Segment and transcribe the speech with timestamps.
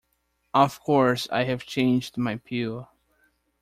[0.55, 2.87] Of course I have changed my pew.